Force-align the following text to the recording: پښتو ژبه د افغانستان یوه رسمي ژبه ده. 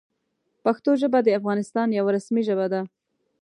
پښتو 0.63 0.91
ژبه 1.01 1.19
د 1.23 1.29
افغانستان 1.39 1.87
یوه 1.99 2.11
رسمي 2.17 2.41
ژبه 2.47 2.65
ده. 2.73 2.81